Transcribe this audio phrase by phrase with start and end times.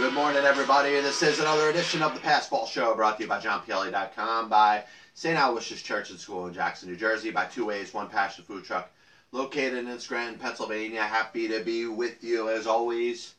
[0.00, 0.92] Good morning, everybody.
[0.92, 5.36] This is another edition of the Passball Show brought to you by JohnPielli.com, by St.
[5.36, 8.90] Aloysius Church and School in Jackson, New Jersey, by Two Ways, One Passion Food Truck,
[9.30, 11.02] located in Scranton, Pennsylvania.
[11.02, 13.34] Happy to be with you as always,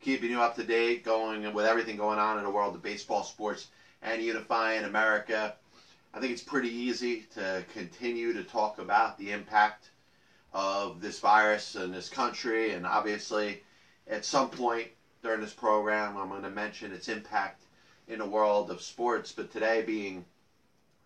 [0.00, 3.22] keeping you up to date, going with everything going on in the world of baseball,
[3.22, 3.66] sports,
[4.00, 5.54] and unifying America.
[6.14, 9.90] I think it's pretty easy to continue to talk about the impact
[10.54, 13.60] of this virus in this country, and obviously,
[14.08, 14.88] at some point
[15.22, 17.62] during this program, I'm going to mention its impact
[18.08, 19.32] in the world of sports.
[19.32, 20.24] But today being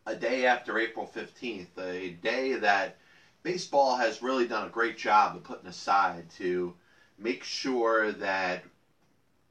[0.07, 2.97] a day after April 15th, a day that
[3.43, 6.75] baseball has really done a great job of putting aside to
[7.19, 8.63] make sure that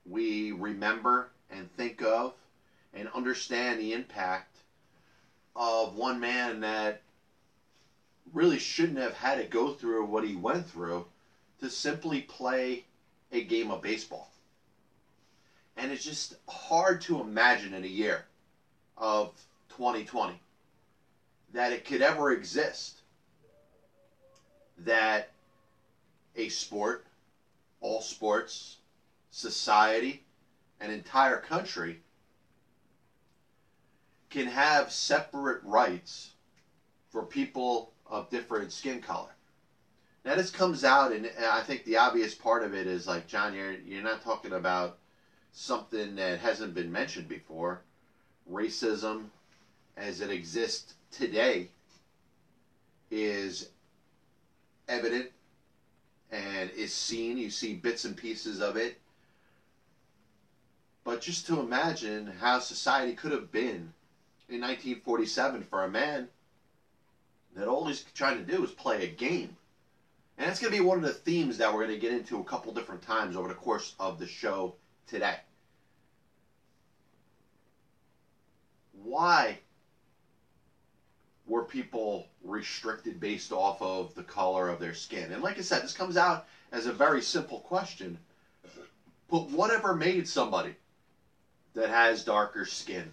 [0.06, 2.34] we remember and think of
[2.94, 4.58] and understand the impact
[5.56, 7.02] of one man that
[8.34, 11.06] really shouldn't have had to go through what he went through
[11.60, 12.84] to simply play
[13.32, 14.29] a game of baseball.
[15.80, 18.26] And it's just hard to imagine in a year
[18.98, 19.32] of
[19.70, 20.38] 2020
[21.54, 23.00] that it could ever exist
[24.80, 25.30] that
[26.36, 27.06] a sport,
[27.80, 28.76] all sports,
[29.32, 30.26] society,
[30.82, 32.02] an entire country
[34.30, 36.32] can have separate rights
[37.10, 39.34] for people of different skin color.
[40.26, 43.54] Now this comes out, and I think the obvious part of it is like, John,
[43.54, 44.98] you're you're not talking about
[45.52, 47.82] something that hasn't been mentioned before.
[48.52, 49.26] Racism,
[49.98, 51.70] as it exists today,
[53.12, 53.70] is
[54.88, 55.32] evident
[56.32, 57.38] and is seen.
[57.38, 59.00] You see bits and pieces of it.
[61.04, 63.94] But just to imagine how society could have been
[64.48, 66.28] in 1947 for a man
[67.56, 69.56] that all he's trying to do is play a game.
[70.38, 72.40] And that's going to be one of the themes that we're going to get into
[72.40, 74.76] a couple different times over the course of the show
[75.08, 75.36] today.
[79.04, 79.60] Why
[81.46, 85.32] were people restricted based off of the color of their skin?
[85.32, 88.18] And like I said, this comes out as a very simple question.
[89.30, 90.76] But whatever made somebody
[91.74, 93.12] that has darker skin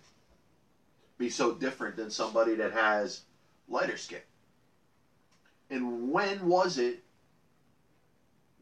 [1.18, 3.20] be so different than somebody that has
[3.68, 4.20] lighter skin?
[5.70, 7.02] And when was it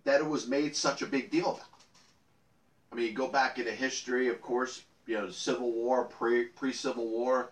[0.05, 1.67] that it was made such a big deal about?
[2.93, 7.09] I mean, go back into history, of course, you know, Civil War, pre pre Civil
[7.09, 7.51] War,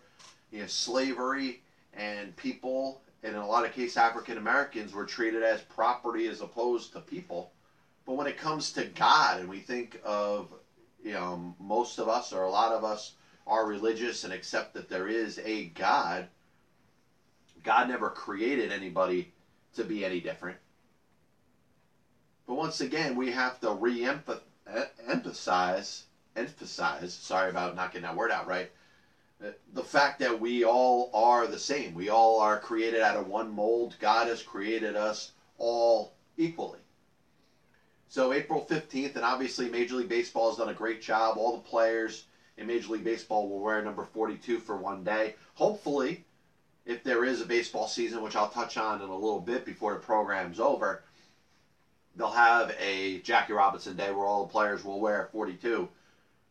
[0.51, 1.61] you know, slavery,
[1.95, 6.41] and people, and in a lot of cases, African Americans were treated as property as
[6.41, 7.51] opposed to people.
[8.05, 10.53] But when it comes to God, and we think of,
[11.03, 13.13] you know, most of us or a lot of us
[13.47, 16.27] are religious and accept that there is a God,
[17.63, 19.29] God never created anybody
[19.75, 20.57] to be any different.
[22.47, 26.03] But once again, we have to re-emphasize,
[26.37, 28.71] emphasize, sorry about not getting that word out right,
[29.73, 31.95] the fact that we all are the same.
[31.95, 33.97] We all are created out of one mold.
[33.99, 36.79] God has created us all equally.
[38.09, 41.39] So April 15th, and obviously Major League Baseball has done a great job.
[41.39, 42.25] All the players
[42.57, 45.35] in Major League Baseball will wear number 42 for one day.
[45.55, 46.25] Hopefully,
[46.85, 49.93] if there is a baseball season, which I'll touch on in a little bit before
[49.93, 51.03] the program's over,
[52.15, 55.89] they'll have a Jackie Robinson Day where all the players will wear 42,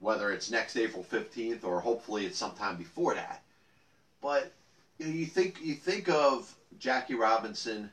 [0.01, 3.41] whether it's next April 15th or hopefully it's sometime before that.
[4.21, 4.51] But
[4.97, 7.89] you, know, you think you think of Jackie Robinson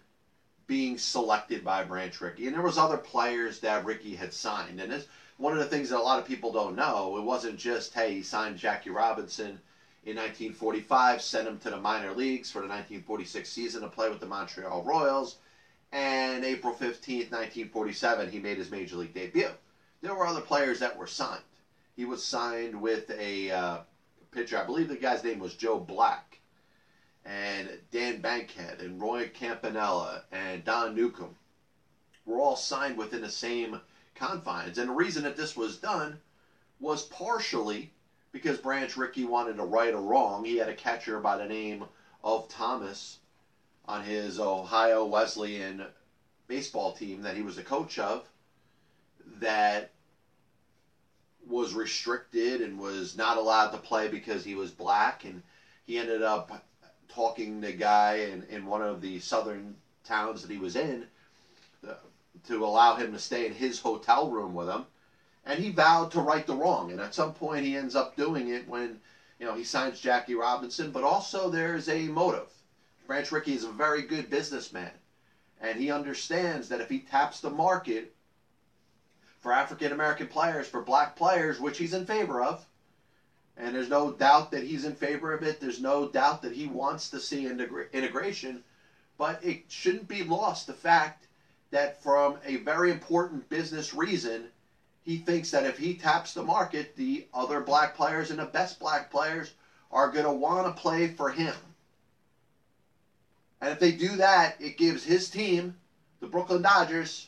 [0.66, 4.92] being selected by Branch Rickey, and there was other players that Rickey had signed, and
[4.92, 7.16] it's one of the things that a lot of people don't know.
[7.16, 9.60] It wasn't just hey he signed Jackie Robinson
[10.04, 14.20] in 1945, sent him to the minor leagues for the 1946 season to play with
[14.20, 15.36] the Montreal Royals
[15.92, 19.48] and April 15th, 1947, he made his major league debut.
[20.02, 21.42] There were other players that were signed.
[21.98, 23.78] He was signed with a uh,
[24.30, 26.38] pitcher, I believe the guy's name was Joe Black,
[27.24, 31.34] and Dan Bankhead, and Roy Campanella, and Don Newcombe
[32.24, 33.80] were all signed within the same
[34.14, 34.78] confines.
[34.78, 36.20] And the reason that this was done
[36.78, 37.90] was partially
[38.30, 40.44] because Branch Rickey wanted to right a wrong.
[40.44, 41.82] He had a catcher by the name
[42.22, 43.16] of Thomas
[43.86, 45.88] on his Ohio Wesleyan
[46.46, 48.30] baseball team that he was a coach of
[49.40, 49.88] that
[51.48, 55.42] was restricted and was not allowed to play because he was black and
[55.84, 56.64] he ended up
[57.08, 59.74] talking to a guy in, in one of the southern
[60.04, 61.06] towns that he was in
[61.88, 61.94] uh,
[62.46, 64.84] to allow him to stay in his hotel room with him
[65.44, 68.48] and he vowed to right the wrong and at some point he ends up doing
[68.48, 68.98] it when
[69.38, 72.48] you know he signs Jackie Robinson but also there's a motive
[73.08, 74.90] Branch Rickey is a very good businessman.
[75.62, 78.12] And he understands that if he taps the market
[79.40, 82.64] for African American players, for black players, which he's in favor of.
[83.56, 85.60] And there's no doubt that he's in favor of it.
[85.60, 88.62] There's no doubt that he wants to see integra- integration.
[89.16, 91.26] But it shouldn't be lost the fact
[91.70, 94.48] that, from a very important business reason,
[95.02, 98.78] he thinks that if he taps the market, the other black players and the best
[98.78, 99.52] black players
[99.90, 101.54] are going to want to play for him.
[103.60, 105.74] And if they do that, it gives his team,
[106.20, 107.26] the Brooklyn Dodgers,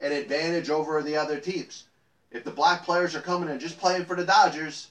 [0.00, 1.84] an advantage over the other teams.
[2.30, 4.88] If the black players are coming and just playing for the Dodgers,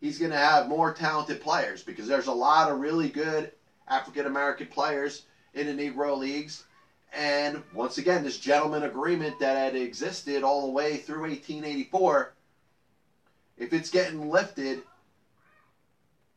[0.00, 3.52] he's going to have more talented players because there's a lot of really good
[3.88, 5.22] African American players
[5.54, 6.64] in the Negro Leagues.
[7.12, 12.32] And once again, this gentleman agreement that had existed all the way through 1884,
[13.58, 14.82] if it's getting lifted,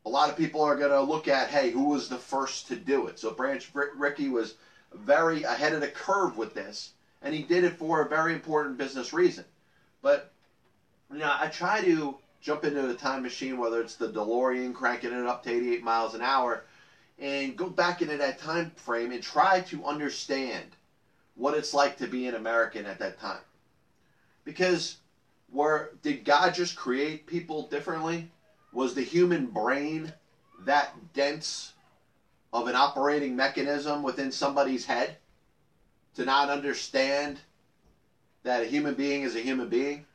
[0.06, 2.76] a lot of people are going to look at, hey, who was the first to
[2.76, 3.20] do it?
[3.20, 4.56] So Branch Rickey was
[4.94, 6.93] very ahead of the curve with this,
[7.24, 9.46] and he did it for a very important business reason.
[10.02, 10.30] But,
[11.12, 15.14] you know, I try to jump into the time machine, whether it's the DeLorean cranking
[15.14, 16.66] it up to 88 miles an hour,
[17.18, 20.76] and go back into that time frame and try to understand
[21.36, 23.40] what it's like to be an American at that time.
[24.44, 24.98] Because
[25.50, 28.28] where did God just create people differently?
[28.74, 30.12] Was the human brain
[30.66, 31.72] that dense
[32.52, 35.18] of an operating mechanism within somebody's head
[36.16, 37.40] to not understand
[38.44, 40.06] that a human being is a human being?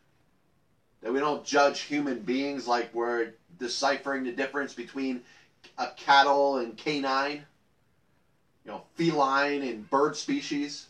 [1.02, 5.22] That we don't judge human beings like we're deciphering the difference between
[5.76, 7.44] a cattle and canine,
[8.64, 10.86] you know, feline and bird species.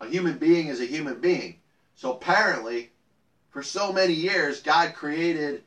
[0.00, 1.56] A human being is a human being.
[1.94, 2.90] So apparently,
[3.50, 5.62] for so many years, God created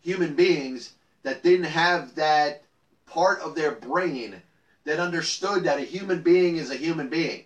[0.00, 0.90] human beings
[1.22, 2.62] that didn't have that
[3.06, 4.42] part of their brain
[4.84, 7.44] that understood that a human being is a human being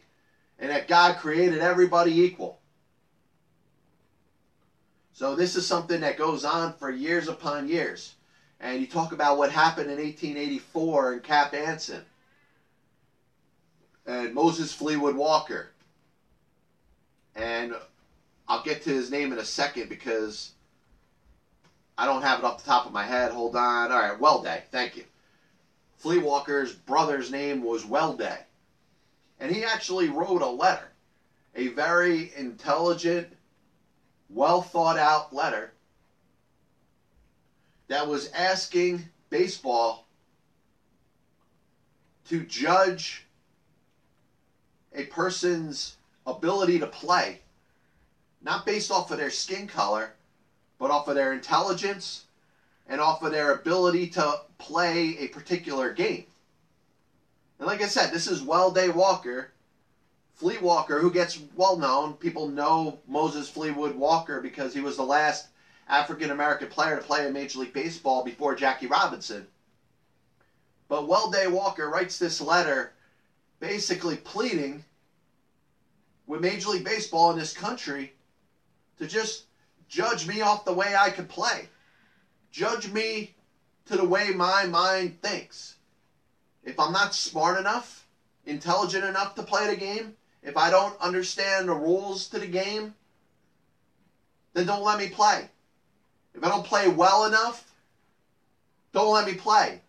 [0.59, 2.59] and that God created everybody equal.
[5.13, 8.15] So this is something that goes on for years upon years.
[8.61, 12.03] And you talk about what happened in 1884 in Cap Anson
[14.07, 15.69] and Moses Fleetwood Walker.
[17.35, 17.75] And
[18.49, 20.51] I'll get to his name in a second because
[21.99, 23.31] I don't have it off the top of my head.
[23.31, 23.91] Hold on.
[23.91, 24.63] All right, Welday.
[24.71, 25.05] Thank you.
[25.99, 28.45] Fleet Walker's brother's name was Welday.
[29.41, 30.89] And he actually wrote a letter,
[31.55, 33.29] a very intelligent,
[34.29, 35.73] well thought out letter
[37.89, 40.07] that was asking baseball
[42.29, 43.23] to judge
[44.95, 45.95] a person's
[46.27, 47.41] ability to play,
[48.43, 50.13] not based off of their skin color,
[50.79, 52.25] but off of their intelligence
[52.89, 56.25] and off of their ability to play a particular game.
[57.59, 59.51] And like I said, this is Welday Walker,
[60.35, 62.15] Fleet Walker, who gets well known.
[62.15, 65.47] People know Moses Fleetwood Walker because he was the last
[65.89, 69.47] African American player to play in Major League Baseball before Jackie Robinson.
[70.89, 72.93] But Welday Walker writes this letter
[73.61, 74.85] basically pleading
[76.27, 78.13] with Major League Baseball in this country
[78.99, 79.47] to just
[79.89, 81.69] Judge me off the way I can play.
[82.51, 83.35] Judge me
[83.87, 85.75] to the way my mind thinks.
[86.65, 88.05] If I'm not smart enough,
[88.45, 92.95] intelligent enough to play the game, if I don't understand the rules to the game,
[94.55, 95.49] then don't let me play.
[96.35, 97.65] If I don't play well enough,
[98.93, 99.81] don't let me play.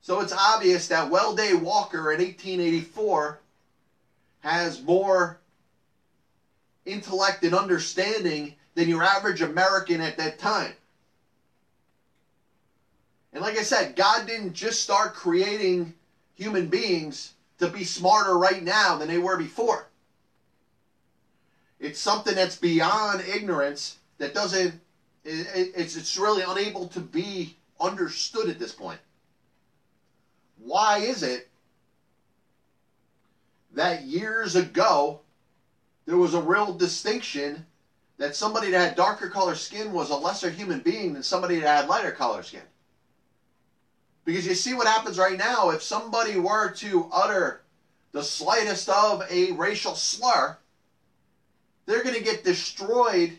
[0.00, 3.38] So it's obvious that Welday Walker in 1884
[4.40, 5.38] has more
[6.86, 10.72] intellect and understanding than your average American at that time.
[13.38, 15.94] And like I said, God didn't just start creating
[16.34, 19.86] human beings to be smarter right now than they were before.
[21.78, 24.80] It's something that's beyond ignorance that doesn't,
[25.22, 28.98] it's, it's really unable to be understood at this point.
[30.58, 31.46] Why is it
[33.74, 35.20] that years ago
[36.06, 37.66] there was a real distinction
[38.16, 41.82] that somebody that had darker color skin was a lesser human being than somebody that
[41.82, 42.62] had lighter color skin.
[44.28, 47.62] Because you see what happens right now if somebody were to utter
[48.12, 50.58] the slightest of a racial slur,
[51.86, 53.38] they're going to get destroyed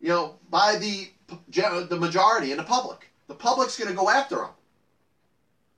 [0.00, 1.08] you know by the
[1.88, 3.12] the majority in the public.
[3.28, 4.50] The public's going to go after them.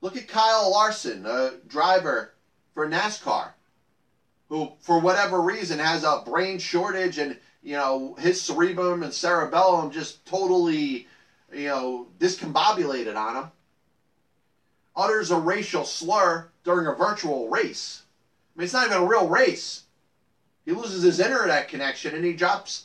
[0.01, 2.33] Look at Kyle Larson, a driver
[2.73, 3.51] for NASCAR
[4.49, 9.91] who, for whatever reason, has a brain shortage and, you know, his cerebrum and cerebellum
[9.91, 11.05] just totally,
[11.53, 13.49] you know, discombobulated on him.
[14.95, 18.01] utters a racial slur during a virtual race.
[18.55, 19.81] I mean, it's not even a real race.
[20.65, 22.81] He loses his internet connection and he drops,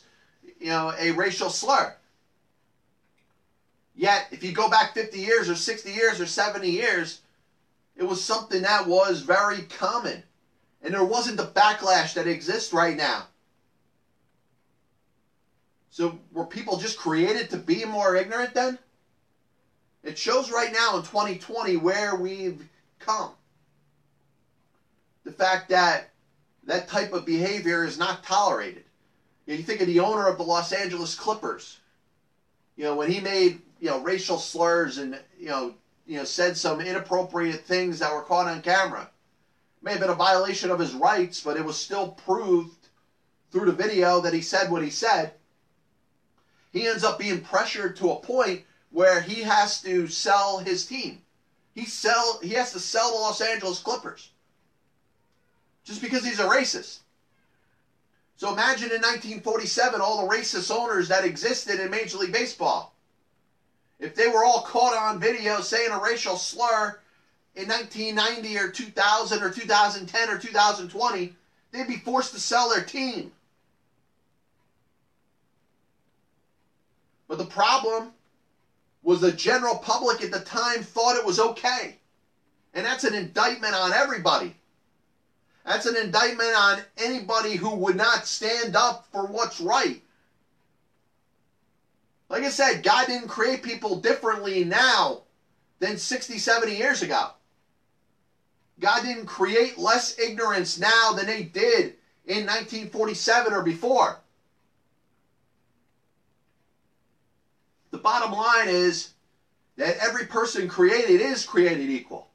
[0.59, 1.93] you know, a racial slur.
[3.95, 7.19] Yet, if you go back 50 years or 60 years or 70 years,
[7.95, 10.23] it was something that was very common.
[10.81, 13.27] And there wasn't the backlash that exists right now.
[15.93, 18.79] So, were people just created to be more ignorant then?
[20.01, 23.29] It shows right now in 2020 where we've come.
[25.23, 26.09] The fact that
[26.63, 28.85] that type of behavior is not tolerated.
[29.45, 31.77] You, know, you think of the owner of the Los Angeles Clippers.
[32.75, 35.75] You know, when he made, you know, racial slurs and, you know,
[36.07, 39.03] you know, said some inappropriate things that were caught on camera.
[39.03, 42.87] It may have been a violation of his rights, but it was still proved
[43.51, 45.33] through the video that he said what he said.
[46.73, 51.21] He ends up being pressured to a point where he has to sell his team.
[51.75, 54.29] He sell he has to sell the Los Angeles Clippers
[55.83, 56.99] just because he's a racist.
[58.35, 62.93] So imagine in 1947 all the racist owners that existed in Major League Baseball.
[63.99, 66.99] If they were all caught on video saying a racial slur
[67.55, 71.33] in 1990 or 2000 or 2010 or 2020,
[71.71, 73.31] they'd be forced to sell their team.
[77.33, 78.11] But the problem
[79.01, 81.97] was the general public at the time thought it was okay.
[82.75, 84.55] And that's an indictment on everybody.
[85.65, 89.99] That's an indictment on anybody who would not stand up for what's right.
[92.29, 95.21] Like I said, God didn't create people differently now
[95.79, 97.31] than 60, 70 years ago.
[98.79, 104.19] God didn't create less ignorance now than they did in 1947 or before.
[107.93, 109.09] The bottom line is
[109.77, 112.27] that every person created is created equal.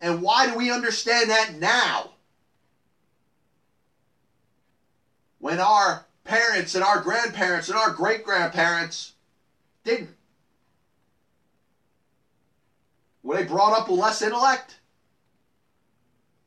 [0.00, 2.10] And why do we understand that now?
[5.40, 9.14] When our parents and our grandparents and our great grandparents
[9.82, 10.14] didn't.
[13.24, 14.76] Were they brought up with less intellect?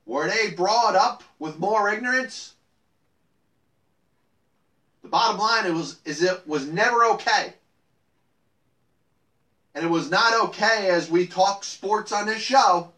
[0.05, 2.53] Were they brought up with more ignorance?
[5.01, 7.53] The bottom line it was, is it was never okay.
[9.73, 12.91] And it was not okay as we talk sports on this show.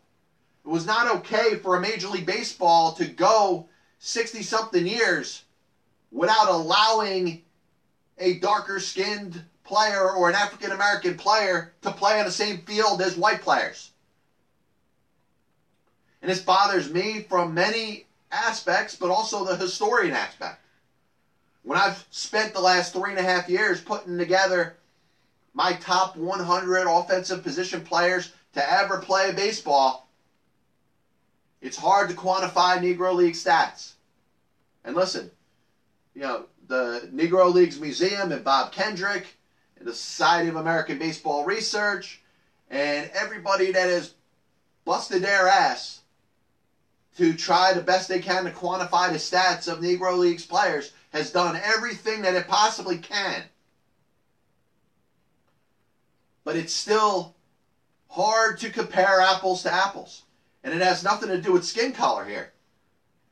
[0.65, 3.67] It was not okay for a Major League Baseball to go
[3.99, 5.43] 60 something years
[6.11, 7.41] without allowing
[8.17, 13.01] a darker skinned player or an African American player to play on the same field
[13.01, 13.91] as white players.
[16.21, 20.62] And this bothers me from many aspects, but also the historian aspect.
[21.63, 24.75] When I've spent the last three and a half years putting together
[25.53, 30.07] my top 100 offensive position players to ever play baseball,
[31.61, 33.93] it's hard to quantify Negro League stats.
[34.83, 35.31] And listen,
[36.13, 39.35] you know, the Negro Leagues Museum and Bob Kendrick
[39.77, 42.19] and the Society of American Baseball Research
[42.69, 44.13] and everybody that has
[44.83, 46.01] busted their ass
[47.15, 51.31] to try the best they can to quantify the stats of Negro Leagues players has
[51.31, 53.45] done everything that it possibly can
[56.43, 57.33] but it's still
[58.09, 60.23] hard to compare apples to apples.
[60.63, 62.51] And it has nothing to do with skin color here.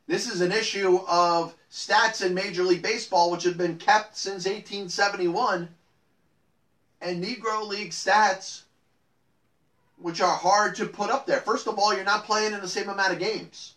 [0.08, 4.46] This is an issue of stats in Major League Baseball, which have been kept since
[4.46, 5.70] 1871,
[7.00, 8.62] and Negro League stats,
[9.98, 11.40] which are hard to put up there.
[11.40, 13.74] First of all, you're not playing in the same amount of games.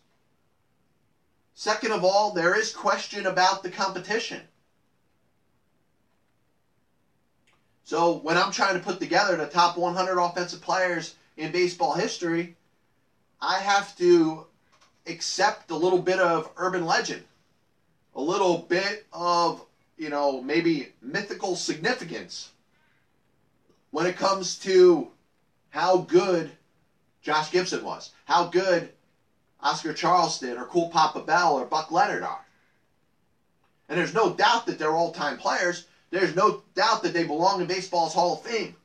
[1.54, 4.40] Second of all, there is question about the competition.
[7.84, 12.54] So when I'm trying to put together the top 100 offensive players in baseball history,
[13.40, 14.46] I have to
[15.06, 17.24] accept a little bit of urban legend,
[18.16, 19.62] a little bit of,
[19.96, 22.50] you know, maybe mythical significance
[23.90, 25.08] when it comes to
[25.68, 26.50] how good
[27.22, 28.93] Josh Gibson was, how good
[29.64, 32.44] Oscar Charleston or Cool Papa Bell or Buck Leonard are.
[33.88, 37.60] And there's no doubt that they're all time players, there's no doubt that they belong
[37.60, 38.76] in baseball's Hall of Fame.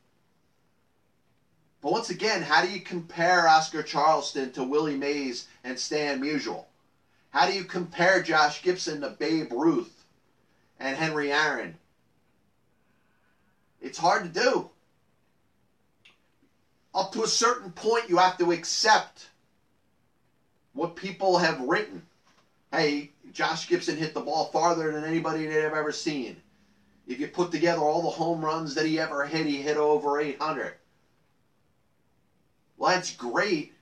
[1.82, 6.64] But once again, how do you compare Oscar Charleston to Willie Mays and Stan Musial?
[7.30, 10.04] How do you compare Josh Gibson to Babe Ruth
[10.78, 11.76] and Henry Aaron?
[13.80, 14.68] It's hard to do.
[16.94, 19.29] Up to a certain point, you have to accept
[20.72, 22.02] what people have written.
[22.72, 26.40] Hey, Josh Gibson hit the ball farther than anybody they've ever seen.
[27.06, 30.20] If you put together all the home runs that he ever hit, he hit over
[30.20, 30.74] 800.
[32.76, 33.74] Well, that's great.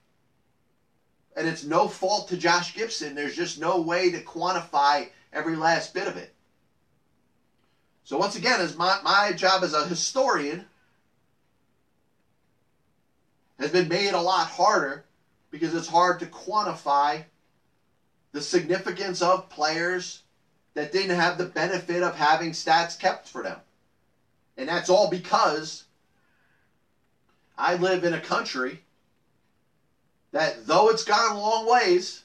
[1.37, 3.15] And it's no fault to Josh Gibson.
[3.15, 6.33] There's just no way to quantify every last bit of it.
[8.05, 10.65] So once again, as my, my job as a historian
[13.59, 15.05] has been made a lot harder
[15.51, 17.25] because it's hard to quantify
[18.33, 20.23] the significance of players
[20.75, 23.59] that didn't have the benefit of having stats kept for them.
[24.57, 25.85] And that's all because
[27.57, 28.83] I live in a country
[30.33, 32.23] that, though it's gone a long ways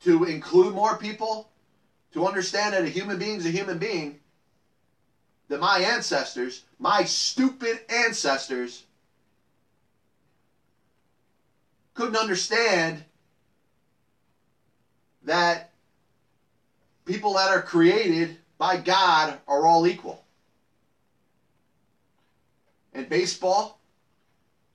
[0.00, 1.48] to include more people,
[2.12, 4.18] to understand that a human being is a human being,
[5.48, 8.84] that my ancestors, my stupid ancestors,
[11.94, 13.02] couldn't understand
[15.24, 15.70] that
[17.04, 20.22] people that are created by God are all equal.
[22.92, 23.78] In baseball,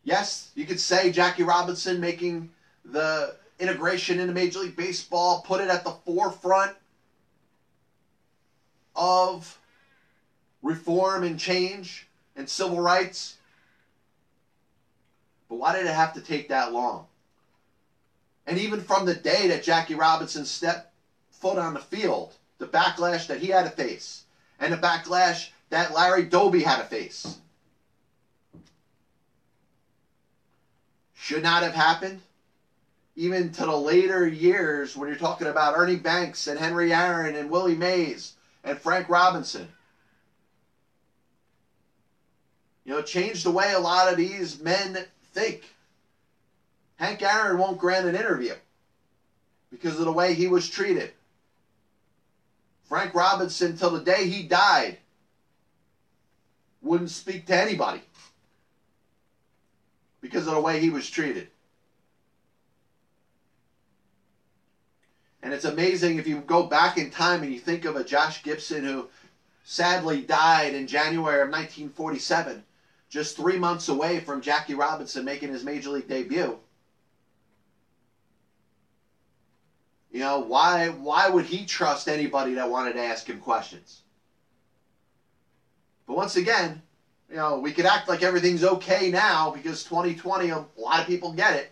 [0.03, 2.49] yes, you could say Jackie Robinson making
[2.83, 6.73] the integration into Major League Baseball, put it at the forefront
[8.95, 9.57] of
[10.61, 13.36] reform and change and civil rights.
[15.49, 17.05] But why did it have to take that long?
[18.45, 20.91] And even from the day that Jackie Robinson stepped
[21.31, 24.23] foot on the field, the backlash that he had to face,
[24.59, 27.37] and the backlash that Larry Doby had to face,
[31.13, 32.21] should not have happened.
[33.15, 37.49] Even to the later years when you're talking about Ernie Banks and Henry Aaron and
[37.49, 38.31] Willie Mays
[38.63, 39.67] and Frank Robinson.
[42.85, 45.03] You know, changed the way a lot of these men
[45.37, 45.75] think.
[46.95, 48.55] Hank Aaron won't grant an interview
[49.69, 51.11] because of the way he was treated.
[52.85, 54.97] Frank Robinson, till the day he died,
[56.81, 58.01] wouldn't speak to anybody
[60.21, 61.49] because of the way he was treated.
[65.43, 68.41] And it's amazing if you go back in time and you think of a Josh
[68.41, 69.07] Gibson who
[69.63, 72.63] sadly died in January of 1947,
[73.09, 76.57] just three months away from Jackie Robinson making his major league debut.
[80.11, 84.01] You know, why why would he trust anybody that wanted to ask him questions?
[86.07, 86.81] But once again,
[87.29, 91.31] you know, we could act like everything's okay now because 2020, a lot of people
[91.31, 91.69] get it.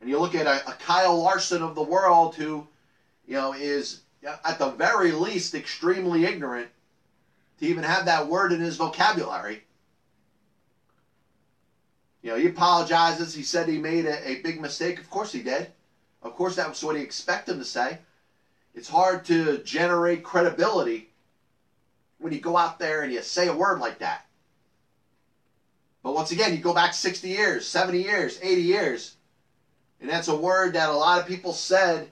[0.00, 2.66] And you look at a, a Kyle Larson of the world who,
[3.26, 4.00] you know, is
[4.44, 6.68] at the very least extremely ignorant
[7.58, 9.62] to even have that word in his vocabulary.
[12.22, 13.34] You know, he apologizes.
[13.34, 14.98] He said he made a, a big mistake.
[14.98, 15.70] Of course he did.
[16.22, 17.98] Of course, that was what he expected him to say.
[18.74, 21.08] It's hard to generate credibility
[22.18, 24.24] when you go out there and you say a word like that.
[26.02, 29.14] But once again, you go back 60 years, 70 years, 80 years,
[30.00, 32.10] and that's a word that a lot of people said,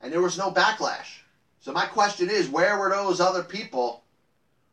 [0.00, 1.20] and there was no backlash.
[1.60, 4.02] So my question is, where were those other people?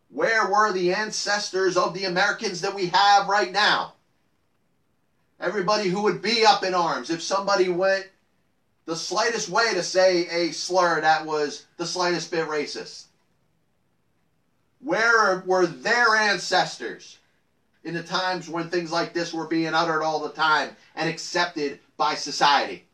[0.10, 3.94] Where were the ancestors of the Americans that we have right now?
[5.44, 8.06] Everybody who would be up in arms if somebody went
[8.86, 13.04] the slightest way to say a slur that was the slightest bit racist.
[14.80, 17.18] Where were their ancestors
[17.84, 21.78] in the times when things like this were being uttered all the time and accepted
[21.98, 22.86] by society?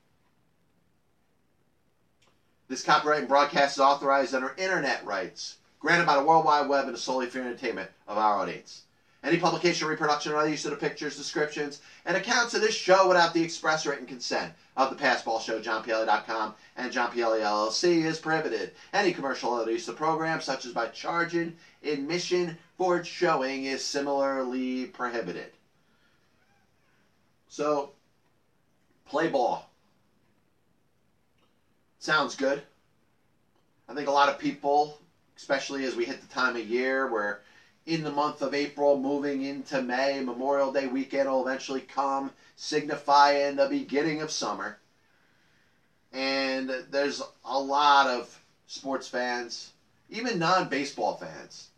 [2.67, 6.87] This copyright and broadcast is authorized under internet rights granted by the World Wide Web
[6.87, 8.81] and is solely for entertainment of our audience.
[9.21, 13.07] Any publication, reproduction, or other use of the pictures, descriptions, and accounts of this show
[13.07, 18.17] without the express written consent of the Passball Show, JohnPielli.com, and John Pielli LLC is
[18.17, 18.71] prohibited.
[18.93, 21.53] Any commercial other use of the program, such as by charging
[21.83, 25.51] admission for its showing, is similarly prohibited.
[27.49, 27.91] So,
[29.05, 29.69] play ball.
[31.97, 32.61] Sounds good.
[33.89, 34.97] I think a lot of people,
[35.35, 37.41] especially as we hit the time of year where
[37.89, 40.21] in the month of April, moving into May.
[40.21, 44.77] Memorial Day weekend will eventually come, signifying the beginning of summer.
[46.13, 49.71] And there's a lot of sports fans,
[50.07, 51.69] even non baseball fans,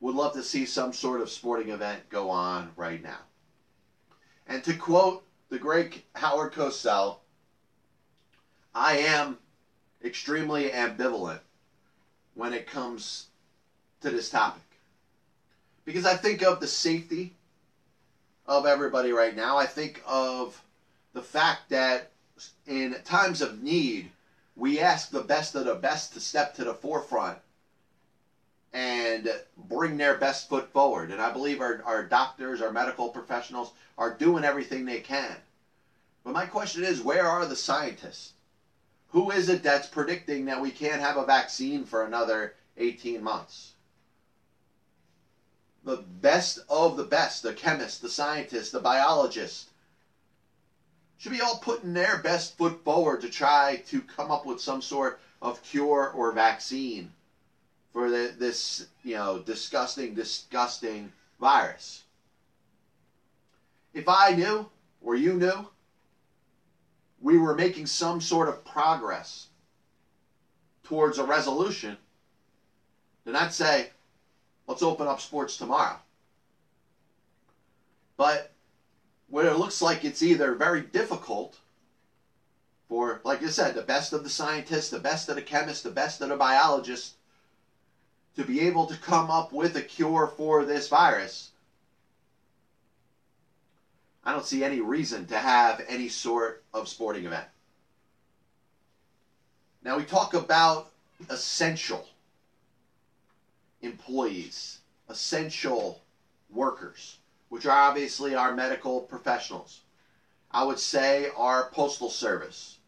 [0.00, 3.20] would love to see some sort of sporting event go on right now.
[4.46, 7.16] And to quote the great Howard Cosell,
[8.74, 9.38] I am
[10.04, 11.38] extremely ambivalent
[12.34, 13.28] when it comes
[14.02, 14.63] to this topic
[15.84, 17.32] because I think of the safety
[18.46, 19.56] of everybody right now.
[19.56, 20.60] I think of
[21.12, 22.10] the fact that
[22.66, 24.10] in times of need,
[24.56, 27.38] we ask the best of the best to step to the forefront
[28.72, 31.10] and bring their best foot forward.
[31.10, 35.36] And I believe our, our doctors, our medical professionals are doing everything they can.
[36.24, 38.32] But my question is where are the scientists?
[39.08, 43.73] Who is it that's predicting that we can't have a vaccine for another 18 months?
[45.84, 49.70] The best of the best, the chemists, the scientists, the biologists,
[51.18, 54.80] should be all putting their best foot forward to try to come up with some
[54.80, 57.12] sort of cure or vaccine
[57.92, 62.02] for the, this, you know, disgusting, disgusting virus.
[63.92, 64.66] If I knew,
[65.00, 65.66] or you knew,
[67.20, 69.46] we were making some sort of progress
[70.82, 71.96] towards a resolution,
[73.24, 73.90] then I'd say,
[74.66, 75.98] let's open up sports tomorrow.
[78.16, 78.50] But
[79.28, 81.58] where it looks like it's either very difficult
[82.88, 85.90] for, like I said, the best of the scientists, the best of the chemists, the
[85.90, 87.14] best of the biologists
[88.36, 91.50] to be able to come up with a cure for this virus,
[94.24, 97.46] I don't see any reason to have any sort of sporting event.
[99.82, 100.90] Now we talk about
[101.28, 102.06] essential
[103.84, 106.02] employees, essential
[106.50, 107.18] workers,
[107.48, 109.80] which are obviously our medical professionals.
[110.50, 112.78] I would say our postal service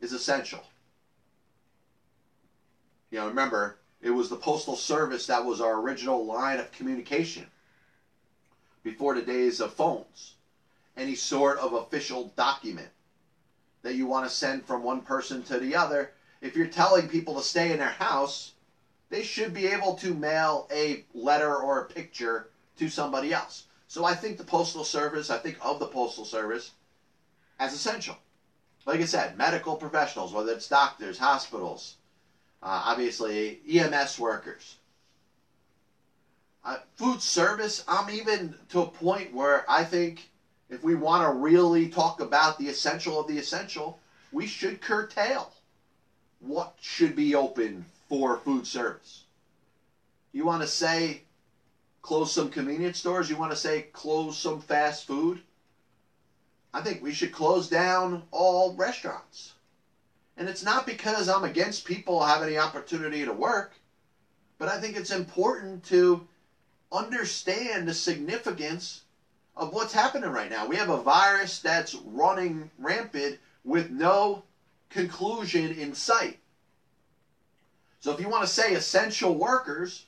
[0.00, 0.64] is essential.
[3.10, 7.46] You know, remember, it was the postal service that was our original line of communication
[8.82, 10.34] before the days of phones.
[10.96, 12.88] Any sort of official document
[13.82, 17.34] that you want to send from one person to the other, if you're telling people
[17.34, 18.52] to stay in their house,
[19.10, 23.64] they should be able to mail a letter or a picture to somebody else.
[23.86, 26.72] So I think the Postal Service, I think of the Postal Service
[27.58, 28.16] as essential.
[28.86, 31.94] Like I said, medical professionals, whether it's doctors, hospitals,
[32.62, 34.76] uh, obviously EMS workers.
[36.64, 40.28] Uh, food service, I'm even to a point where I think
[40.70, 43.98] if we want to really talk about the essential of the essential,
[44.32, 45.52] we should curtail
[46.40, 49.24] what should be open for food service.
[50.32, 51.22] You want to say
[52.02, 53.30] close some convenience stores?
[53.30, 55.40] You want to say close some fast food?
[56.72, 59.52] I think we should close down all restaurants.
[60.36, 63.76] And it's not because I'm against people having the opportunity to work,
[64.58, 66.26] but I think it's important to
[66.90, 69.02] understand the significance
[69.56, 70.66] of what's happening right now.
[70.66, 74.42] We have a virus that's running rampant with no
[74.90, 76.38] conclusion in sight.
[78.04, 80.04] So if you want to say essential workers,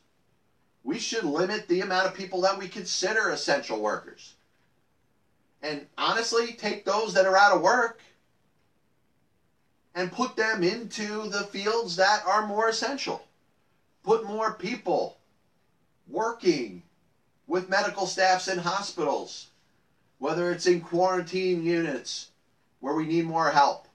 [0.84, 4.34] we should limit the amount of people that we consider essential workers.
[5.62, 8.02] And honestly, take those that are out of work
[9.94, 13.22] and put them into the fields that are more essential.
[14.02, 15.16] Put more people
[16.06, 16.82] working
[17.46, 19.46] with medical staffs in hospitals,
[20.18, 22.26] whether it's in quarantine units
[22.80, 23.88] where we need more help.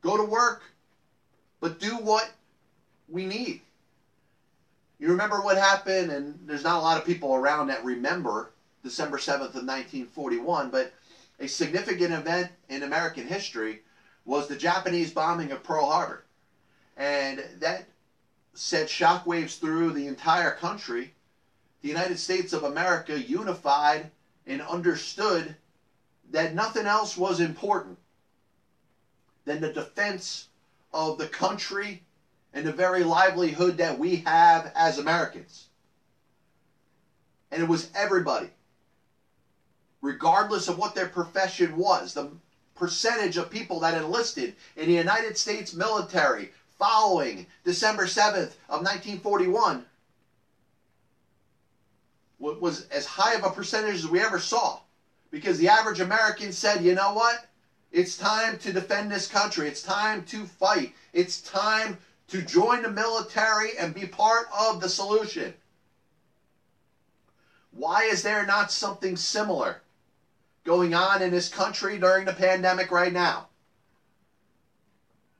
[0.00, 0.72] Go to work,
[1.60, 2.30] but do what
[3.08, 3.60] we need.
[4.98, 8.50] You remember what happened, and there's not a lot of people around that remember
[8.82, 10.92] December 7th of 1941, but
[11.38, 13.80] a significant event in American history
[14.24, 16.24] was the Japanese bombing of Pearl Harbor.
[16.96, 17.84] And that
[18.54, 21.12] sent shockwaves through the entire country.
[21.82, 24.10] The United States of America unified
[24.46, 25.54] and understood
[26.30, 27.98] that nothing else was important
[29.44, 30.48] than the defense
[30.92, 32.02] of the country
[32.52, 35.66] and the very livelihood that we have as Americans.
[37.50, 38.50] And it was everybody,
[40.00, 42.12] regardless of what their profession was.
[42.14, 42.28] The
[42.74, 49.84] percentage of people that enlisted in the United States military following December 7th of 1941
[52.38, 54.78] was as high of a percentage as we ever saw.
[55.30, 57.44] Because the average American said, you know what?
[57.96, 59.68] It's time to defend this country.
[59.68, 60.92] It's time to fight.
[61.14, 61.96] It's time
[62.28, 65.54] to join the military and be part of the solution.
[67.70, 69.80] Why is there not something similar
[70.66, 73.46] going on in this country during the pandemic right now.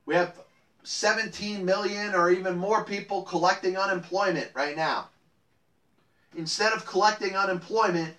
[0.05, 0.39] We have
[0.83, 5.09] 17 million or even more people collecting unemployment right now.
[6.35, 8.15] Instead of collecting unemployment,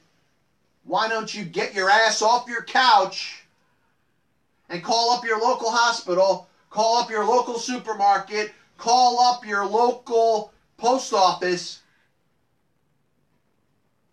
[0.84, 3.37] why don't you get your ass off your couch
[4.68, 10.52] and call up your local hospital, call up your local supermarket, call up your local
[10.76, 11.80] post office,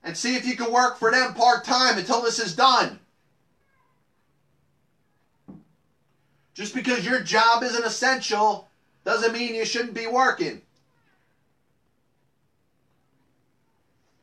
[0.03, 2.99] and see if you can work for them part time until this is done.
[6.53, 8.67] Just because your job isn't essential
[9.03, 10.61] doesn't mean you shouldn't be working.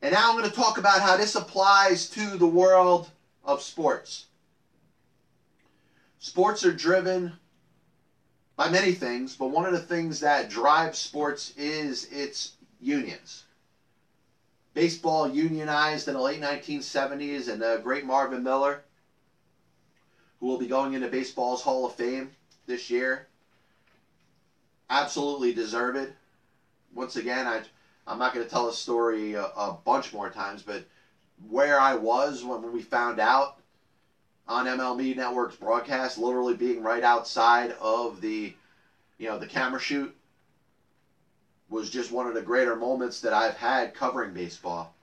[0.01, 3.09] And now I'm going to talk about how this applies to the world
[3.45, 4.25] of sports.
[6.23, 7.33] Sports are driven
[8.55, 13.43] by many things, but one of the things that drives sports is its unions.
[14.73, 18.83] Baseball unionized in the late 1970s, and the great Marvin Miller,
[20.39, 22.31] who will be going into baseball's Hall of Fame
[22.67, 23.25] this year,
[24.89, 26.13] absolutely deserved.
[26.93, 27.63] Once again, I
[28.07, 30.85] I'm not going to tell a story a, a, bunch more times, but
[31.49, 33.57] where I was when we found out
[34.47, 38.53] on MLB Network's broadcast, literally being right outside of the,
[39.17, 40.13] you know, the camera shoot,
[41.69, 44.93] was just one of the greater moments that I've had covering baseball.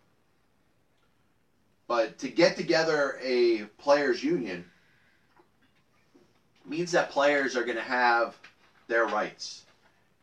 [1.89, 4.65] But to get together a players' union
[6.65, 8.37] means that players are going to have
[8.87, 9.65] their rights.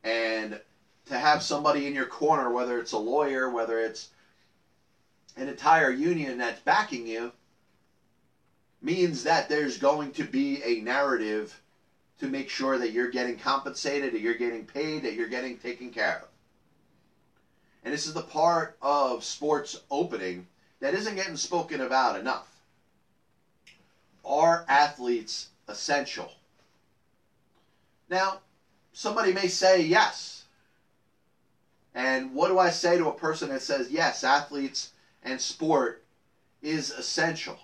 [0.04, 0.60] And
[1.08, 4.10] to have somebody in your corner, whether it's a lawyer, whether it's
[5.36, 7.32] an entire union that's backing you,
[8.82, 11.60] means that there's going to be a narrative
[12.20, 15.92] to make sure that you're getting compensated, that you're getting paid, that you're getting taken
[15.92, 16.28] care of.
[17.84, 20.46] And this is the part of sports opening
[20.80, 22.48] that isn't getting spoken about enough.
[24.26, 26.32] Are athletes essential?
[28.10, 28.40] Now,
[28.94, 30.38] somebody may say yes
[31.98, 34.90] and what do I say to a person that says, yes, athletes
[35.24, 36.04] and sport
[36.62, 37.58] is essential?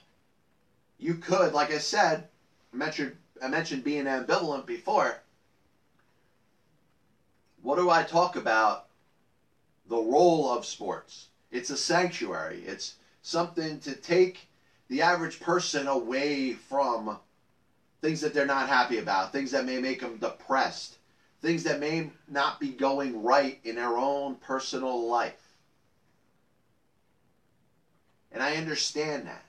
[1.03, 2.27] You could, like I said,
[2.71, 5.17] I mentioned, I mentioned being ambivalent before.
[7.61, 8.85] What do I talk about?
[9.89, 11.27] The role of sports.
[11.51, 12.63] It's a sanctuary.
[12.65, 14.47] It's something to take
[14.87, 17.17] the average person away from
[18.01, 20.95] things that they're not happy about, things that may make them depressed,
[21.41, 25.57] things that may not be going right in their own personal life.
[28.31, 29.43] And I understand that.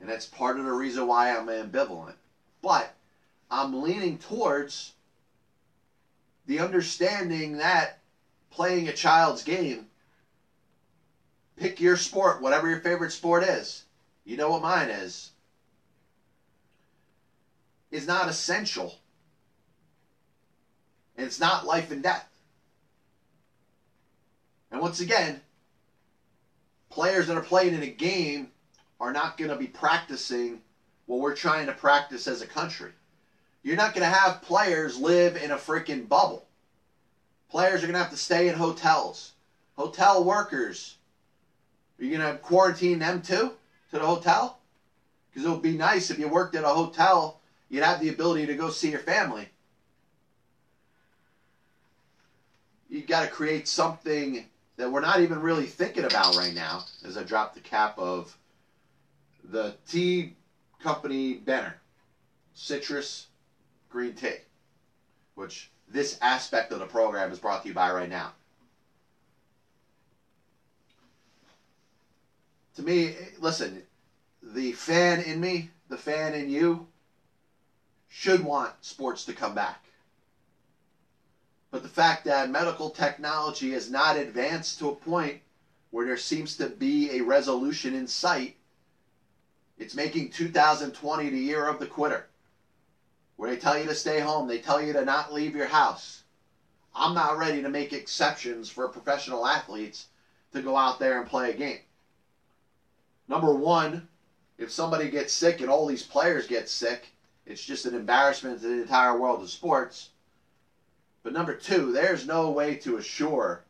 [0.00, 2.14] And that's part of the reason why I'm ambivalent.
[2.62, 2.92] But
[3.50, 4.92] I'm leaning towards
[6.46, 7.98] the understanding that
[8.50, 9.86] playing a child's game,
[11.56, 13.84] pick your sport, whatever your favorite sport is.
[14.24, 15.30] You know what mine is.
[17.90, 18.98] Is not essential
[21.16, 22.28] and it's not life and death.
[24.70, 25.40] And once again,
[26.90, 28.48] players that are playing in a game
[29.00, 30.60] are not going to be practicing
[31.06, 32.90] what we're trying to practice as a country.
[33.62, 36.46] You're not going to have players live in a freaking bubble.
[37.50, 39.32] Players are going to have to stay in hotels.
[39.76, 40.96] Hotel workers,
[41.98, 43.52] are you going to quarantine them too
[43.90, 44.58] to the hotel?
[45.30, 48.46] Because it would be nice if you worked at a hotel, you'd have the ability
[48.46, 49.48] to go see your family.
[52.94, 54.44] you got to create something
[54.76, 56.84] that we're not even really thinking about right now.
[57.04, 58.36] As I drop the cap of
[59.50, 60.34] the tea
[60.82, 61.78] company Benner,
[62.54, 63.26] citrus
[63.88, 64.36] green tea,
[65.34, 68.32] which this aspect of the program is brought to you by right now.
[72.76, 73.82] To me, listen,
[74.42, 76.86] the fan in me, the fan in you,
[78.08, 79.84] should want sports to come back.
[81.70, 85.40] But the fact that medical technology has not advanced to a point
[85.90, 88.56] where there seems to be a resolution in sight,
[89.78, 92.26] it's making 2020 the year of the quitter.
[93.36, 96.22] Where they tell you to stay home, they tell you to not leave your house.
[96.94, 100.06] I'm not ready to make exceptions for professional athletes
[100.52, 101.80] to go out there and play a game.
[103.26, 104.08] Number one,
[104.58, 107.10] if somebody gets sick and all these players get sick,
[107.44, 110.10] it's just an embarrassment to the entire world of sports.
[111.24, 113.64] But number two, there's no way to assure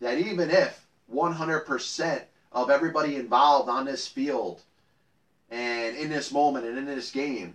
[0.00, 4.62] that even if 100% of everybody involved on this field
[5.54, 7.54] and in this moment and in this game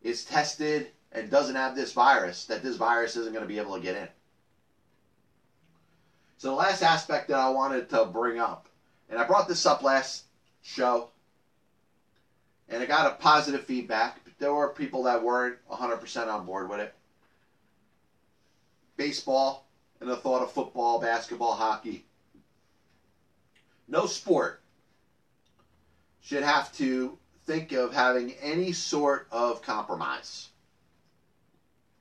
[0.00, 3.74] is tested and doesn't have this virus, that this virus isn't going to be able
[3.74, 4.06] to get in.
[6.36, 8.68] So the last aspect that I wanted to bring up,
[9.10, 10.22] and I brought this up last
[10.62, 11.08] show,
[12.68, 14.20] and I got a positive feedback.
[14.22, 16.94] But there were people that weren't 100% on board with it
[18.96, 19.66] baseball,
[20.00, 22.04] and the thought of football, basketball, hockey.
[23.88, 24.60] No sport
[26.28, 30.48] should have to think of having any sort of compromise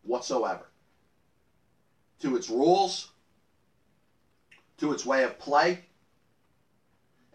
[0.03, 0.67] whatsoever
[2.19, 3.07] to its rules,
[4.79, 5.79] to its way of play.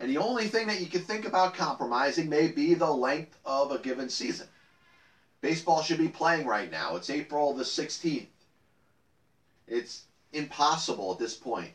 [0.00, 3.70] And the only thing that you can think about compromising may be the length of
[3.70, 4.46] a given season.
[5.40, 6.96] Baseball should be playing right now.
[6.96, 8.26] It's April the 16th.
[9.66, 10.02] It's
[10.35, 11.70] impossible at this point.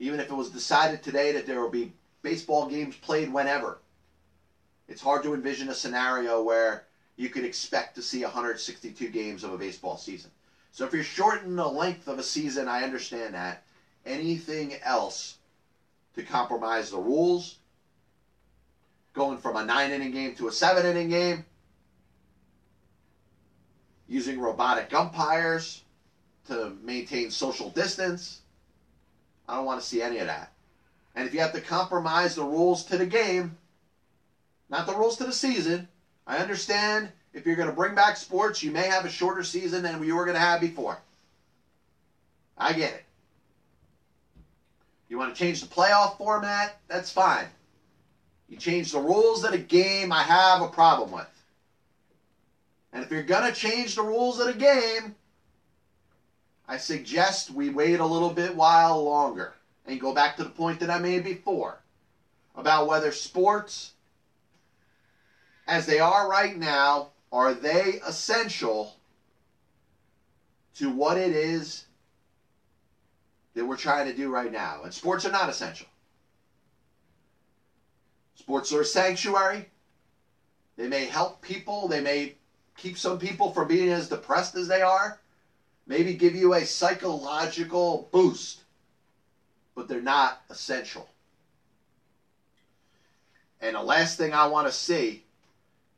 [0.00, 3.78] Even if it was decided today that there will be baseball games played whenever.
[4.92, 6.84] It's hard to envision a scenario where
[7.16, 10.30] you could expect to see 162 games of a baseball season.
[10.70, 13.64] So if you're shortening the length of a season, I understand that.
[14.04, 15.36] Anything else
[16.14, 17.56] to compromise the rules,
[19.14, 21.46] going from a nine inning game to a seven inning game,
[24.06, 25.80] using robotic umpires
[26.48, 28.42] to maintain social distance.
[29.48, 30.52] I don't want to see any of that.
[31.14, 33.56] And if you have to compromise the rules to the game,
[34.72, 35.86] not the rules to the season,
[36.26, 39.82] I understand if you're going to bring back sports, you may have a shorter season
[39.82, 40.98] than you were going to have before.
[42.56, 43.04] I get it.
[45.08, 46.78] You want to change the playoff format?
[46.88, 47.46] That's fine.
[48.48, 51.26] You change the rules of the game, I have a problem with.
[52.94, 55.14] And if you're going to change the rules of the game,
[56.66, 59.52] I suggest we wait a little bit while longer
[59.84, 61.78] and go back to the point that I made before
[62.54, 63.92] about whether sports,
[65.72, 68.92] as they are right now, are they essential
[70.74, 71.84] to what it is
[73.54, 74.82] that we're trying to do right now?
[74.82, 75.86] And sports are not essential.
[78.34, 79.70] Sports are a sanctuary.
[80.76, 82.34] They may help people, they may
[82.76, 85.16] keep some people from being as depressed as they are,
[85.86, 88.60] maybe give you a psychological boost,
[89.74, 91.08] but they're not essential.
[93.62, 95.22] And the last thing I want to see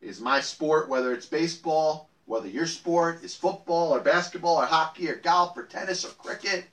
[0.05, 5.09] is my sport, whether it's baseball, whether your sport is football or basketball or hockey
[5.09, 6.67] or golf or tennis or cricket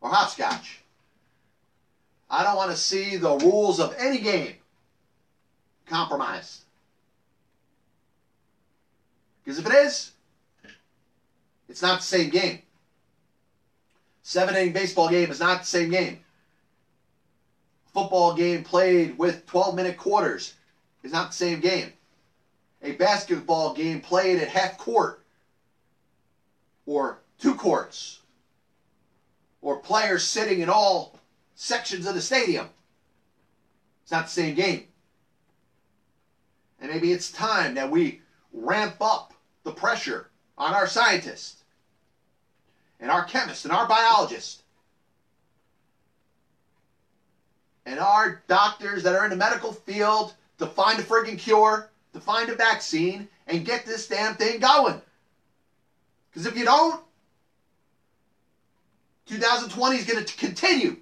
[0.00, 0.82] or hopscotch.
[2.30, 4.54] I don't want to see the rules of any game
[5.86, 6.60] compromised.
[9.42, 10.12] Because if it is,
[11.68, 12.60] it's not the same game.
[14.22, 16.20] Seven inning baseball game is not the same game.
[17.92, 20.52] Football game played with 12 minute quarters
[21.02, 21.92] is not the same game.
[22.82, 25.20] A basketball game played at half court
[26.86, 28.20] or two courts
[29.60, 31.18] or players sitting in all
[31.54, 32.66] sections of the stadium.
[34.02, 34.86] It's not the same game.
[36.80, 38.20] And maybe it's time that we
[38.52, 41.62] ramp up the pressure on our scientists
[42.98, 44.62] and our chemists and our biologists
[47.86, 52.20] and our doctors that are in the medical field to find a friggin' cure, to
[52.20, 55.00] find a vaccine, and get this damn thing going.
[56.30, 57.02] Because if you don't,
[59.26, 60.98] 2020 is going to continue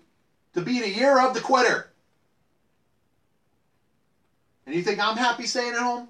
[0.54, 1.90] to be the year of the quitter.
[4.64, 6.08] And you think I'm happy staying at home?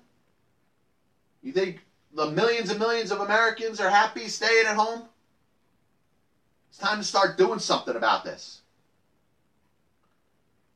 [1.43, 5.09] You think the millions and millions of Americans are happy staying at home?
[6.69, 8.61] It's time to start doing something about this.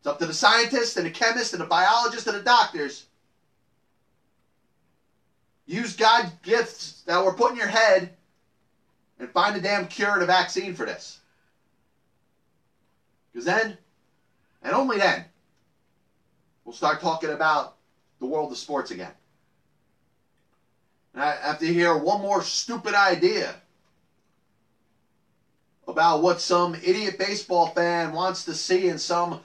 [0.04, 3.06] It's up to the scientists and the chemists and the biologists and the doctors.
[5.64, 8.12] Use God's gifts that were put in your head
[9.18, 11.16] and find a damn cure and a vaccine for this.
[13.32, 13.78] Because then,
[14.60, 15.24] and only then,
[16.66, 17.72] we'll start talking about
[18.18, 19.12] the world of sports again.
[21.14, 23.56] And I have to hear one more stupid idea
[25.88, 29.38] about what some idiot baseball fan wants to see in some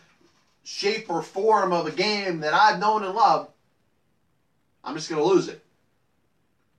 [0.64, 3.52] shape or form of a game that I've known and loved,
[4.84, 5.64] I'm just going to lose it.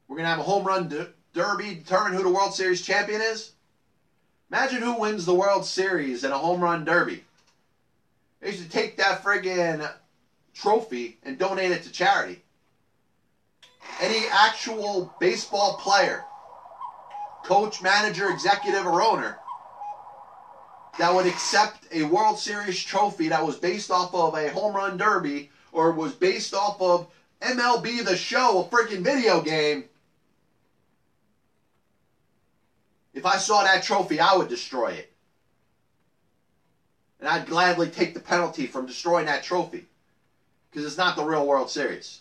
[0.08, 3.20] We're going to have a home run de- derby determine who the World Series champion
[3.20, 3.52] is.
[4.50, 7.22] Imagine who wins the World Series in a home run derby.
[8.40, 9.88] They should take that friggin'
[10.54, 12.42] trophy and donate it to charity.
[14.00, 16.22] Any actual baseball player,
[17.44, 19.36] coach, manager, executive, or owner
[20.98, 24.96] that would accept a World Series trophy that was based off of a home run
[24.96, 27.06] derby or was based off of
[27.40, 29.84] MLB The Show, a freaking video game.
[33.14, 35.12] If I saw that trophy, I would destroy it.
[37.18, 39.86] And I'd gladly take the penalty from destroying that trophy
[40.70, 42.20] because it's not the real World Series.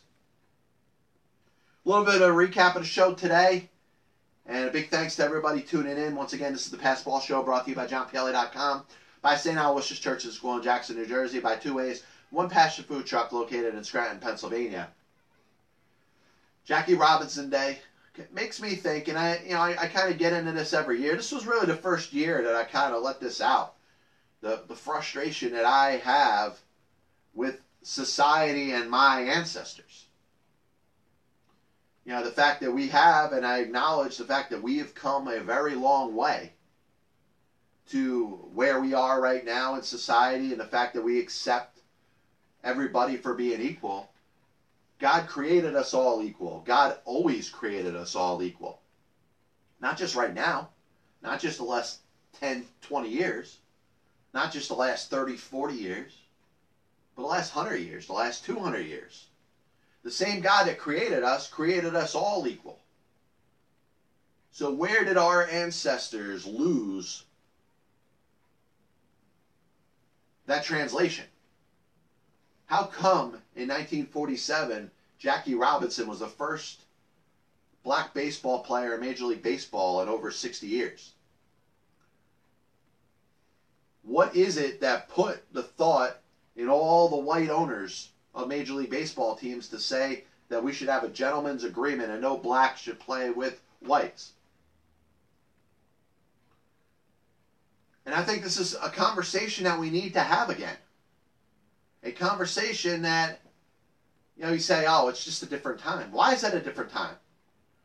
[1.86, 3.70] A little bit of a recap of the show today.
[4.50, 6.16] And a big thanks to everybody tuning in.
[6.16, 8.84] Once again, this is the Pass Ball Show brought to you by JohnPielli.com,
[9.22, 9.60] by St.
[9.60, 13.84] Aloysius Church in Jackson, New Jersey, by Two Ways, one passion food truck located in
[13.84, 14.88] Scranton, Pennsylvania.
[16.66, 17.78] Jackie Robinson Day
[18.34, 21.00] makes me think, and I, you know, I, I kind of get into this every
[21.00, 21.16] year.
[21.16, 23.76] This was really the first year that I kind of let this out.
[24.42, 26.58] The the frustration that I have
[27.36, 30.08] with society and my ancestors
[32.10, 34.96] you know, the fact that we have, and I acknowledge the fact that we have
[34.96, 36.50] come a very long way
[37.90, 41.82] to where we are right now in society and the fact that we accept
[42.64, 44.08] everybody for being equal,
[44.98, 46.64] God created us all equal.
[46.66, 48.80] God always created us all equal.
[49.80, 50.70] Not just right now,
[51.22, 52.00] not just the last
[52.40, 53.60] 10, 20 years,
[54.34, 56.24] not just the last 30, 40 years,
[57.14, 59.28] but the last 100 years, the last 200 years.
[60.04, 62.80] The same God that created us created us all equal.
[64.52, 67.24] So, where did our ancestors lose
[70.46, 71.26] that translation?
[72.66, 76.84] How come in 1947 Jackie Robinson was the first
[77.84, 81.14] black baseball player in Major League Baseball in over 60 years?
[84.04, 86.18] What is it that put the thought
[86.56, 90.90] in all the white owners of Major League Baseball teams to say that we should
[90.90, 94.32] have a gentleman's agreement and no blacks should play with whites?
[98.06, 100.78] And I think this is a conversation that we need to have again.
[102.04, 103.42] A conversation that,
[104.36, 106.12] you know, you say, oh, it's just a different time.
[106.12, 107.16] Why is that a different time?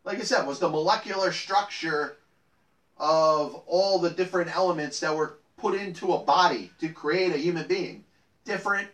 [0.05, 2.16] Like I said, was the molecular structure
[2.96, 7.66] of all the different elements that were put into a body to create a human
[7.66, 8.05] being
[8.44, 8.88] different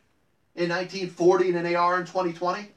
[0.54, 2.72] in 1940 than they are in 2020?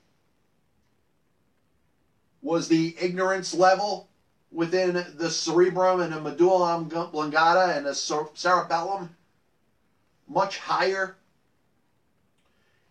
[2.42, 4.08] Was the ignorance level
[4.52, 9.10] within the cerebrum and the medulla oblongata and the cerebellum
[10.28, 11.16] much higher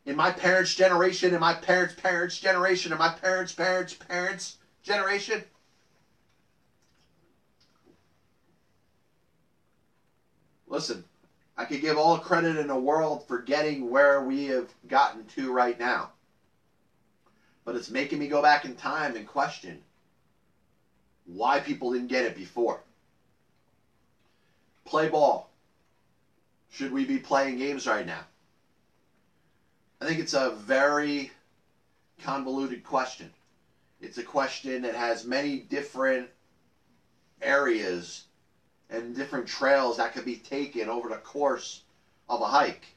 [0.05, 5.45] in my parents' generation, in my parents' parents' generation, in my parents' parents' parents' generation?
[10.67, 11.05] Listen,
[11.57, 15.51] I could give all credit in the world for getting where we have gotten to
[15.51, 16.09] right now.
[17.65, 19.83] But it's making me go back in time and question
[21.25, 22.81] why people didn't get it before.
[24.85, 25.49] Play ball.
[26.71, 28.25] Should we be playing games right now?
[30.01, 31.31] I think it's a very
[32.19, 33.29] convoluted question.
[34.01, 36.29] It's a question that has many different
[37.41, 38.23] areas
[38.93, 41.83] and different trails that could be taken over the course
[42.29, 42.95] of a hike.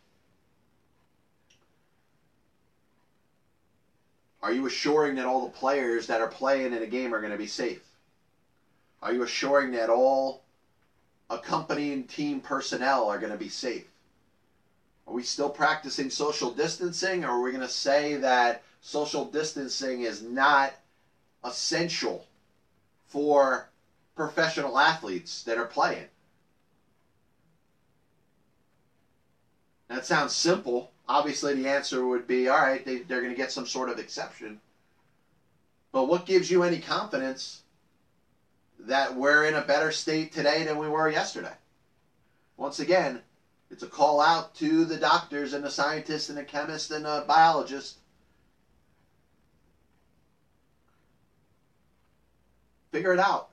[4.42, 7.32] Are you assuring that all the players that are playing in a game are going
[7.32, 7.82] to be safe?
[9.02, 10.44] Are you assuring that all
[11.30, 13.88] accompanying team personnel are going to be safe?
[15.08, 20.02] Are we still practicing social distancing, or are we going to say that social distancing
[20.02, 20.74] is not
[21.44, 22.26] essential
[23.08, 23.68] for
[24.16, 26.08] professional athletes that are playing?
[29.88, 30.92] That sounds simple.
[31.08, 34.00] Obviously, the answer would be all right, they, they're going to get some sort of
[34.00, 34.60] exception.
[35.92, 37.62] But what gives you any confidence
[38.80, 41.54] that we're in a better state today than we were yesterday?
[42.58, 43.22] Once again,
[43.70, 47.24] it's a call out to the doctors and the scientists and the chemists and the
[47.28, 48.00] biologists.
[52.92, 53.50] Figure it out.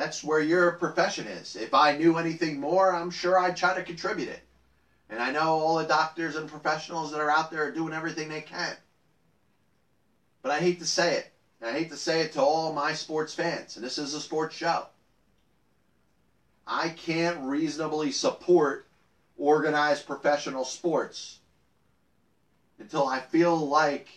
[0.00, 1.56] That's where your profession is.
[1.56, 4.40] If I knew anything more, I'm sure I'd try to contribute it.
[5.10, 8.30] And I know all the doctors and professionals that are out there are doing everything
[8.30, 8.74] they can.
[10.40, 11.30] But I hate to say it.
[11.60, 14.56] I hate to say it to all my sports fans, and this is a sports
[14.56, 14.86] show.
[16.66, 18.86] I can't reasonably support
[19.36, 21.40] organized professional sports
[22.78, 24.08] until I feel like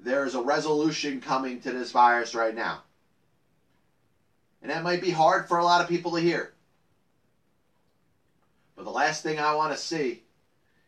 [0.00, 2.82] there's a resolution coming to this virus right now.
[4.62, 6.52] And that might be hard for a lot of people to hear.
[8.76, 10.22] But the last thing I want to see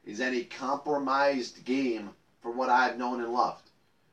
[0.04, 2.10] is any compromised game
[2.40, 3.70] for what I've known and loved.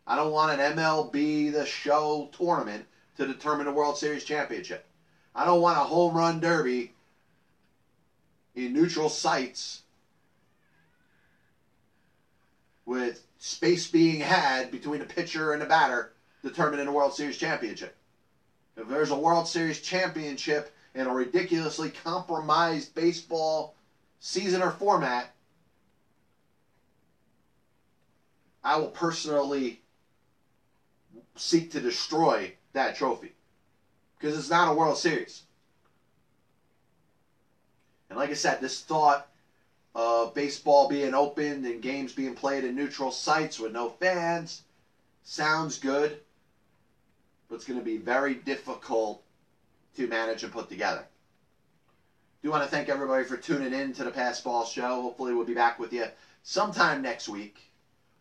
[0.07, 2.86] I don't want an MLB The Show tournament
[3.18, 4.84] to determine the World Series championship.
[5.36, 6.91] I don't want a home run derby
[8.55, 9.80] in neutral sites
[12.86, 16.12] with space being had between a pitcher and a batter
[16.43, 17.95] determining the World Series championship.
[18.76, 23.76] If there's a World Series championship in a ridiculously compromised baseball
[24.19, 25.34] season or format,
[28.63, 29.80] I will personally
[31.36, 33.34] seek to destroy that trophy
[34.17, 35.41] because it's not a World Series.
[38.09, 39.28] And like I said, this thought
[39.95, 44.61] of baseball being opened and games being played in neutral sites with no fans
[45.24, 46.19] sounds good,
[47.54, 49.24] it's going to be very difficult
[49.95, 51.06] to manage and put together.
[52.43, 55.02] Do want to thank everybody for tuning in to the Pass Ball Show.
[55.02, 56.06] Hopefully, we'll be back with you
[56.43, 57.70] sometime next week.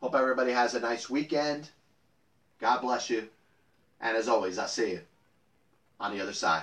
[0.01, 1.71] Hope everybody has a nice weekend.
[2.61, 3.29] God bless you.
[4.01, 5.01] And as always, I'll see you
[5.99, 6.63] on the other side.